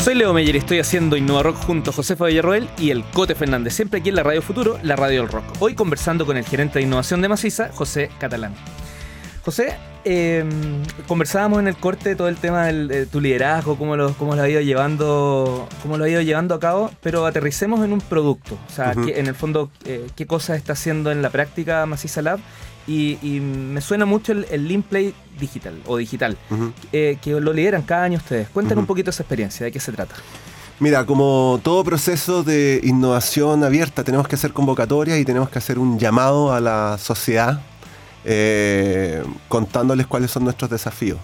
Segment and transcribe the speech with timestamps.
[0.00, 3.34] Soy Leo Meyer y estoy haciendo Innova Rock junto a Josefa Villarroel y el Cote
[3.34, 5.44] Fernández, siempre aquí en la Radio Futuro, la radio del rock.
[5.58, 8.54] Hoy conversando con el gerente de innovación de Maciza, José Catalán.
[9.48, 9.74] José,
[10.04, 10.44] eh,
[11.06, 14.48] conversábamos en el corte todo el tema de tu liderazgo, cómo lo, cómo lo ha
[14.50, 18.58] ido llevando, cómo lo ha ido llevando a cabo, pero aterricemos en un producto.
[18.68, 22.20] O sea, que, en el fondo, eh, qué cosas está haciendo en la práctica Maciza
[22.20, 22.40] Lab.
[22.86, 26.36] Y, me suena mucho el, el Play digital o digital,
[26.92, 28.50] eh, que lo lideran cada año ustedes.
[28.50, 30.14] Cuéntanos un poquito esa experiencia, de qué se trata.
[30.78, 35.78] Mira, como todo proceso de innovación abierta, tenemos que hacer convocatorias y tenemos que hacer
[35.78, 37.62] un llamado a la sociedad
[38.30, 41.18] eh, contándoles cuáles son nuestros desafíos.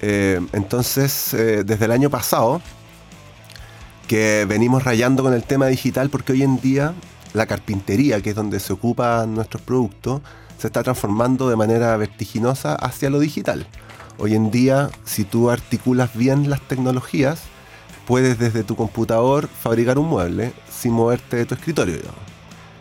[0.00, 2.62] Eh, entonces, eh, desde el año pasado,
[4.08, 6.94] que venimos rayando con el tema digital, porque hoy en día
[7.34, 10.22] la carpintería, que es donde se ocupan nuestros productos,
[10.58, 13.66] se está transformando de manera vertiginosa hacia lo digital.
[14.16, 17.42] Hoy en día, si tú articulas bien las tecnologías,
[18.06, 22.25] puedes desde tu computador fabricar un mueble sin moverte de tu escritorio.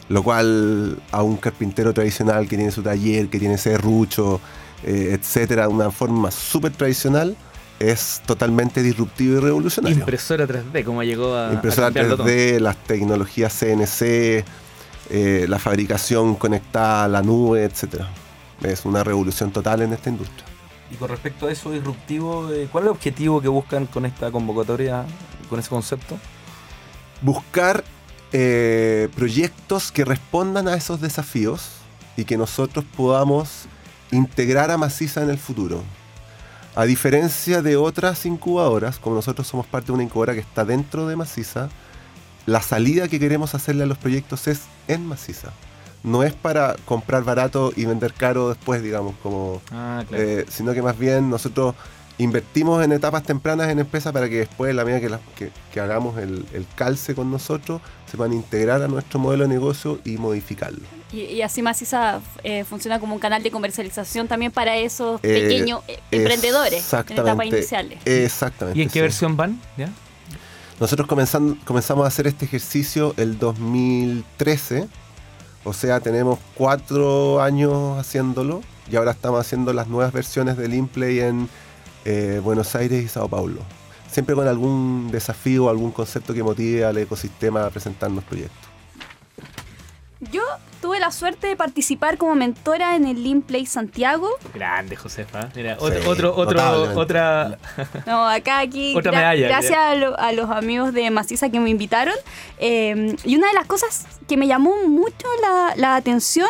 [0.08, 4.40] Lo cual a un carpintero tradicional que tiene su taller, que tiene serrucho,
[4.84, 7.36] eh, etcétera, una forma súper tradicional,
[7.80, 9.98] es totalmente disruptivo y revolucionario.
[9.98, 11.54] Impresora 3D, como llegó a.
[11.54, 14.46] Impresora 3D, las tecnologías CNC,
[15.10, 18.10] eh, la fabricación conectada a la nube, etcétera.
[18.62, 20.46] Es una revolución total en esta industria.
[20.92, 24.32] Y con respecto a eso disruptivo, eh, ¿cuál es el objetivo que buscan con esta
[24.32, 25.04] convocatoria,
[25.50, 26.18] con ese concepto?
[27.22, 27.84] Buscar
[28.38, 31.70] eh, proyectos que respondan a esos desafíos
[32.18, 33.68] y que nosotros podamos
[34.12, 35.82] integrar a Maciza en el futuro.
[36.76, 41.08] A diferencia de otras incubadoras, como nosotros somos parte de una incubadora que está dentro
[41.08, 41.70] de Maciza,
[42.46, 45.54] la salida que queremos hacerle a los proyectos es en Maciza.
[46.04, 50.82] No es para comprar barato y vender caro después, digamos, como, ah, eh, sino que
[50.82, 51.74] más bien nosotros
[52.18, 56.46] invertimos en etapas tempranas en empresas para que después, la medida que, que, hagamos el,
[56.76, 60.82] calce con nosotros, se puedan integrar a nuestro modelo de negocio y modificarlo.
[61.12, 65.82] Y, así Maciza eh, funciona como un canal de comercialización también para esos eh, pequeños
[65.88, 68.00] eh, emprendedores en etapas iniciales.
[68.06, 68.80] Exactamente.
[68.80, 69.60] ¿Y en qué versión van?
[70.80, 74.88] Nosotros comenzamos a hacer este ejercicio el 2013,
[75.64, 81.22] o sea, tenemos cuatro años haciéndolo y ahora estamos haciendo las nuevas versiones del InPlay
[81.22, 81.50] en
[82.06, 83.62] eh, Buenos Aires y Sao Paulo.
[84.10, 88.70] Siempre con algún desafío, algún concepto que motive al ecosistema a presentarnos proyectos.
[90.32, 90.44] Yo
[90.82, 94.30] tuve la suerte de participar como mentora en el Lean Play Santiago.
[94.54, 95.50] Grande, Josefa.
[95.56, 97.58] Mira, otro, otro, otra.
[98.06, 98.94] No, acá, aquí.
[99.04, 102.16] Gracias a, los amigos de Maciza que me invitaron.
[102.60, 106.48] Eh, y una de las cosas que me llamó mucho la, la atención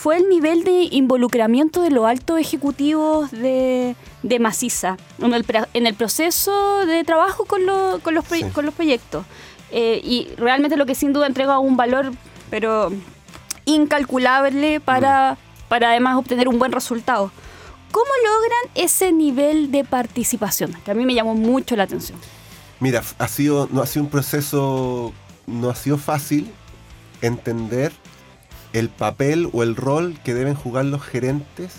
[0.00, 5.44] fue el nivel de involucramiento de los altos ejecutivos de, de Maciza en el,
[5.74, 7.62] en el, proceso de trabajo con,
[8.00, 9.26] con, los, con los proyectos.
[9.72, 12.12] Eh, y realmente lo que sin duda entrega un valor,
[12.48, 12.92] pero
[13.64, 15.68] incalculable para, mm.
[15.68, 17.32] para además obtener un buen resultado.
[17.90, 20.74] ¿Cómo logran ese nivel de participación?
[20.84, 22.20] Que a mí me llamó mucho la atención.
[22.78, 25.12] Mira, ha sido, no ha sido un proceso,
[25.48, 26.48] no ha sido fácil
[27.20, 27.90] entender
[28.72, 31.72] el papel o el rol que deben jugar los gerentes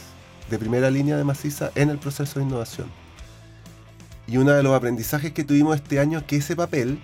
[0.49, 2.87] de primera línea de Maciza en el proceso de innovación.
[4.27, 6.99] Y uno de los aprendizajes que tuvimos este año es que ese papel,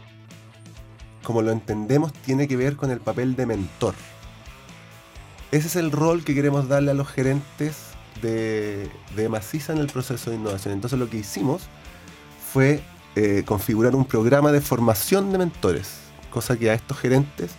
[1.23, 3.95] como lo entendemos, tiene que ver con el papel de mentor.
[5.51, 7.77] Ese es el rol que queremos darle a los gerentes
[8.21, 10.73] de, de Maciza en el proceso de innovación.
[10.73, 11.63] Entonces lo que hicimos
[12.51, 12.81] fue
[13.15, 15.99] eh, configurar un programa de formación de mentores,
[16.31, 17.51] cosa que a estos gerentes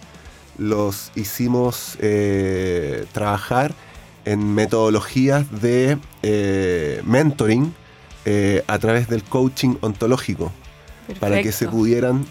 [0.58, 3.74] los hicimos eh, trabajar
[4.24, 7.74] en metodologías de eh, mentoring
[8.24, 10.52] eh, a través del coaching ontológico,
[11.20, 12.26] para que se pudieran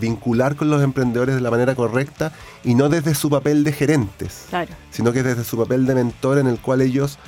[0.00, 4.46] vincular con los emprendedores de la manera correcta y no desde su papel de gerentes,
[4.92, 7.18] sino que desde su papel de mentor en el cual ellos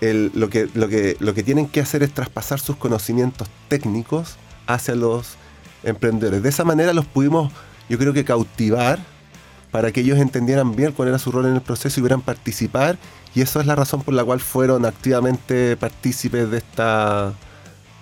[0.00, 4.36] lo, que, lo, que, lo que tienen que hacer es traspasar sus conocimientos técnicos
[4.66, 5.36] hacia los
[5.82, 6.42] emprendedores.
[6.42, 7.52] De esa manera los pudimos
[7.88, 8.98] yo creo que cautivar
[9.70, 12.98] para que ellos entendieran bien cuál era su rol en el proceso y pudieran participar.
[13.34, 17.34] Y eso es la razón por la cual fueron activamente partícipes de esta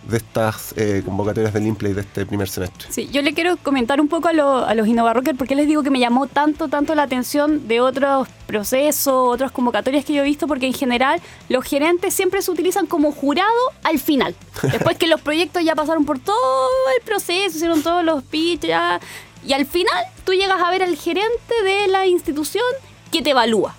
[0.08, 2.86] de estas eh, convocatorias del InPlay de este primer semestre.
[2.90, 5.90] Sí, yo le quiero comentar un poco a, a los InnovaRockers porque les digo que
[5.90, 10.46] me llamó tanto, tanto la atención de otros procesos, otras convocatorias que yo he visto,
[10.46, 13.50] porque en general los gerentes siempre se utilizan como jurado
[13.82, 14.34] al final.
[14.62, 19.00] Después que los proyectos ya pasaron por todo el proceso, hicieron todos los pitches, ya
[19.44, 22.64] y al final tú llegas a ver al gerente de la institución
[23.10, 23.74] que te evalúa.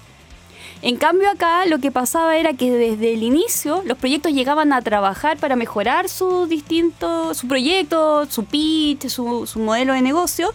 [0.81, 4.81] En cambio acá lo que pasaba era que desde el inicio los proyectos llegaban a
[4.81, 10.53] trabajar para mejorar su distinto, su proyecto, su pitch, su, su modelo de negocio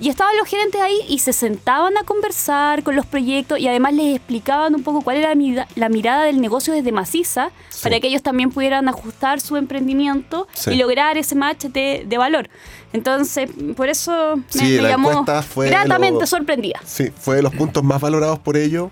[0.00, 3.94] y estaban los gerentes ahí y se sentaban a conversar con los proyectos y además
[3.94, 5.32] les explicaban un poco cuál era
[5.76, 7.50] la, mirada del negocio desde Maciza
[7.82, 12.48] para que ellos también pudieran ajustar su emprendimiento y lograr ese match de, valor.
[12.92, 15.24] Entonces, por eso me, llamó
[15.56, 16.80] gratamente sorprendida.
[16.84, 18.90] Sí, fue de los puntos más valorados por ellos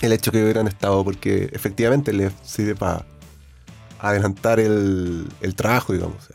[0.00, 3.04] el hecho que hubieran estado, porque efectivamente les sirve para
[3.98, 6.28] adelantar el, el trabajo, digamos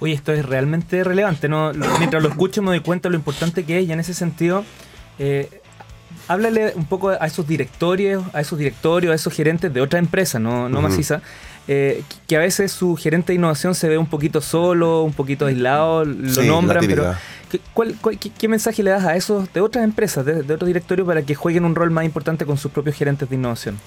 [0.00, 1.48] oye, esto es realmente relevante.
[1.48, 1.72] ¿no?
[1.98, 4.64] Mientras lo escucho me doy cuenta de lo importante que es y en ese sentido,
[5.18, 5.60] eh,
[6.28, 10.38] háblale un poco a esos directorios, a esos directorios, a esos gerentes de otra empresa,
[10.38, 11.22] no, no maciza,
[11.68, 15.46] eh, que a veces su gerente de innovación se ve un poquito solo, un poquito
[15.46, 17.14] aislado, lo nombran, pero
[18.38, 21.34] qué, mensaje le das a esos de otras empresas, de, de otros directorios, para que
[21.34, 23.78] jueguen un rol más importante con sus propios gerentes de innovación?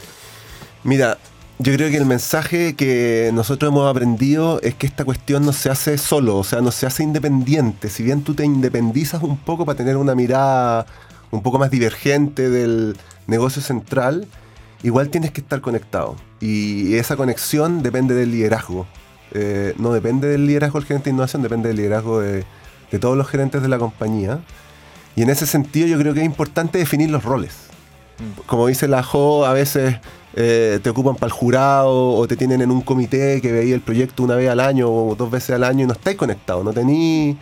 [0.83, 1.17] Mira,
[1.61, 5.69] yo creo que el mensaje que nosotros hemos aprendido es que esta cuestión no se
[5.69, 7.89] hace solo, o sea, no se hace independiente.
[7.89, 10.85] Si bien tú te independizas un poco para tener una mirada
[11.31, 12.95] un poco más divergente del
[13.27, 14.25] negocio central,
[14.83, 16.15] igual tienes que estar conectado.
[16.39, 18.88] Y esa conexión depende del liderazgo.
[19.33, 22.45] Eh, no depende del liderazgo del gerente de innovación, depende del liderazgo de,
[22.89, 24.39] de todos los gerentes de la compañía.
[25.17, 27.69] Y en ese sentido yo creo que es importante definir los roles.
[28.45, 29.98] Como dice la Jo, a veces
[30.33, 33.81] eh, te ocupan para el jurado o te tienen en un comité que veía el
[33.81, 36.71] proyecto una vez al año o dos veces al año y no estáis conectados, no
[36.71, 37.36] tenéis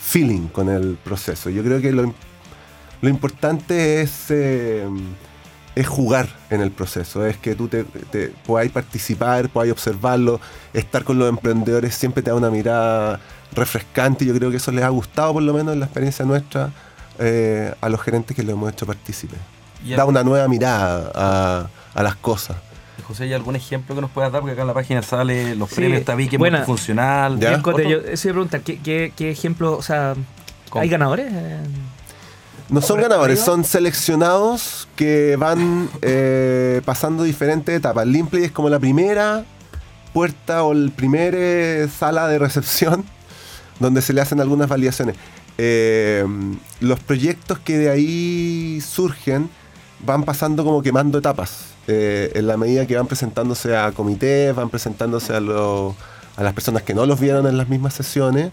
[0.00, 1.50] feeling con el proceso.
[1.50, 2.12] Yo creo que lo,
[3.08, 4.88] importante es, eh,
[5.74, 7.84] es jugar en el proceso, es que tú te,
[8.46, 10.40] podáis participar, podáis observarlo,
[10.72, 13.20] estar con los emprendedores siempre te da una mirada
[13.54, 16.24] refrescante y yo creo que eso les ha gustado por lo menos en la experiencia
[16.24, 16.72] nuestra
[17.18, 19.38] eh, a los gerentes que les hemos hecho partícipes.
[19.96, 22.56] Da una nueva mirada a a las cosas.
[23.06, 24.40] José, ¿hay algún ejemplo que nos puedas dar?
[24.40, 27.38] Porque acá en la página sale los premios Tabique multifuncional.
[27.38, 27.60] ¿Ya?
[27.60, 30.14] yo se iba a preguntar, ¿qué, qué, qué ejemplo, o sea,
[30.72, 31.32] ¿hay ganadores?
[32.68, 38.06] No son ganadores, son seleccionados que van eh, pasando diferentes etapas.
[38.06, 39.44] Limplay es como la primera
[40.14, 43.04] puerta o el primer eh, sala de recepción
[43.80, 45.16] donde se le hacen algunas validaciones.
[45.58, 46.24] Eh,
[46.80, 49.50] los proyectos que de ahí surgen
[50.02, 51.66] van pasando como quemando etapas.
[51.88, 56.82] Eh, en la medida que van presentándose a comités, van presentándose a, a las personas
[56.82, 58.52] que no los vieron en las mismas sesiones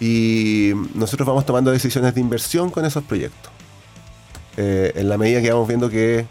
[0.00, 3.52] y nosotros vamos tomando decisiones de inversión con esos proyectos.
[4.56, 6.26] Eh, en la medida que vamos viendo que,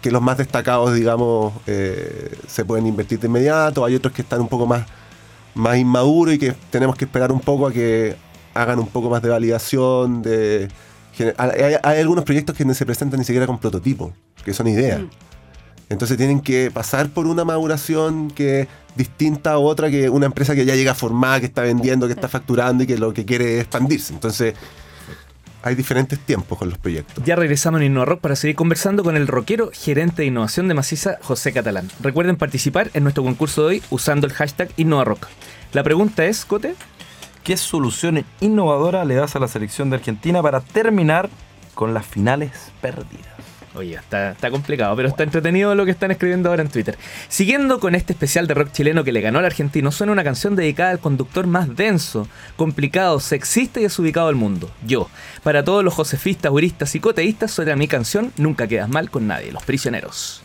[0.00, 4.40] que los más destacados, digamos, eh, se pueden invertir de inmediato, hay otros que están
[4.40, 4.86] un poco más,
[5.54, 8.16] más inmaduros y que tenemos que esperar un poco a que
[8.54, 10.68] hagan un poco más de validación, de,
[11.36, 14.12] hay, algunos proyectos que no se presentan ni siquiera con prototipo,
[14.44, 15.00] que son ideas.
[15.00, 15.08] Mm.
[15.90, 20.54] Entonces tienen que pasar por una maduración que es distinta a otra que una empresa
[20.54, 23.56] que ya llega formada, que está vendiendo, que está facturando y que lo que quiere
[23.56, 24.12] es expandirse.
[24.12, 24.54] Entonces
[25.62, 27.24] hay diferentes tiempos con los proyectos.
[27.24, 31.16] Ya regresamos en InnoRock para seguir conversando con el rockero gerente de innovación de Maciza,
[31.22, 31.88] José Catalán.
[32.00, 35.26] Recuerden participar en nuestro concurso de hoy usando el hashtag InnoRock.
[35.72, 36.74] La pregunta es, Cote.
[37.44, 41.28] ¿Qué solución innovadora le das a la selección de Argentina para terminar
[41.74, 43.34] con las finales perdidas?
[43.74, 46.96] Oye, está, está, complicado, pero está entretenido lo que están escribiendo ahora en Twitter.
[47.28, 50.56] Siguiendo con este especial de rock chileno que le ganó al argentino, suena una canción
[50.56, 54.70] dedicada al conductor más denso, complicado, sexista y desubicado del mundo.
[54.86, 55.10] Yo.
[55.42, 59.52] Para todos los josefistas, juristas y coteístas, suena mi canción Nunca quedas mal con nadie,
[59.52, 60.43] Los Prisioneros.